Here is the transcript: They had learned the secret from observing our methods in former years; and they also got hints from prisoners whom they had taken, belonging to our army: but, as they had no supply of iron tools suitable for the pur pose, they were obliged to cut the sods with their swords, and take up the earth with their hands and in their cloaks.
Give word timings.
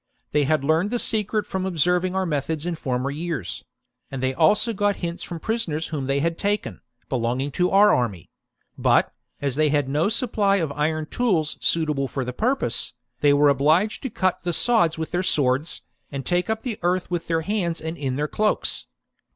They 0.31 0.45
had 0.45 0.63
learned 0.63 0.89
the 0.89 0.97
secret 0.97 1.45
from 1.45 1.63
observing 1.63 2.15
our 2.15 2.25
methods 2.25 2.65
in 2.65 2.73
former 2.73 3.11
years; 3.11 3.63
and 4.09 4.19
they 4.23 4.33
also 4.33 4.73
got 4.73 4.95
hints 4.95 5.21
from 5.21 5.39
prisoners 5.39 5.89
whom 5.89 6.05
they 6.07 6.21
had 6.21 6.39
taken, 6.39 6.81
belonging 7.07 7.51
to 7.51 7.69
our 7.69 7.93
army: 7.93 8.27
but, 8.79 9.13
as 9.43 9.53
they 9.55 9.69
had 9.69 9.87
no 9.87 10.09
supply 10.09 10.55
of 10.55 10.71
iron 10.71 11.05
tools 11.05 11.55
suitable 11.61 12.07
for 12.07 12.25
the 12.25 12.33
pur 12.33 12.55
pose, 12.55 12.93
they 13.19 13.31
were 13.31 13.49
obliged 13.49 14.01
to 14.01 14.09
cut 14.09 14.41
the 14.41 14.53
sods 14.53 14.97
with 14.97 15.11
their 15.11 15.21
swords, 15.21 15.83
and 16.11 16.25
take 16.25 16.49
up 16.49 16.63
the 16.63 16.79
earth 16.81 17.11
with 17.11 17.27
their 17.27 17.41
hands 17.41 17.79
and 17.79 17.95
in 17.95 18.15
their 18.15 18.27
cloaks. 18.27 18.87